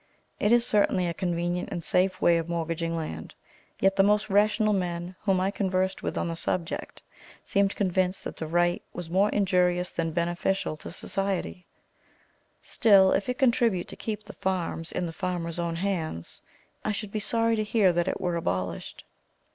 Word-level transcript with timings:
It 0.39 0.51
is 0.51 0.65
certainly 0.65 1.05
a 1.05 1.13
convenient 1.13 1.69
and 1.71 1.83
safe 1.83 2.19
way 2.19 2.39
of 2.39 2.49
mortgaging 2.49 2.95
land; 2.97 3.35
yet 3.79 3.95
the 3.95 4.01
most 4.01 4.31
rational 4.31 4.73
men 4.73 5.15
whom 5.21 5.39
I 5.39 5.51
conversed 5.51 6.01
with 6.01 6.17
on 6.17 6.27
the 6.27 6.35
subject 6.35 7.03
seemed 7.43 7.75
convinced 7.75 8.23
that 8.23 8.35
the 8.35 8.47
right 8.47 8.81
was 8.93 9.11
more 9.11 9.29
injurious 9.29 9.91
than 9.91 10.09
beneficial 10.11 10.75
to 10.77 10.89
society; 10.91 11.67
still 12.63 13.11
if 13.11 13.29
it 13.29 13.37
contribute 13.37 13.87
to 13.89 13.95
keep 13.95 14.23
the 14.23 14.33
farms 14.33 14.91
in 14.91 15.05
the 15.05 15.13
farmers' 15.13 15.59
own 15.59 15.75
hands, 15.75 16.41
I 16.83 16.91
should 16.91 17.11
be 17.11 17.19
sorry 17.19 17.55
to 17.55 17.63
hear 17.63 17.93
that 17.93 18.07
it 18.07 18.19
were 18.19 18.37
abolished. 18.37 19.05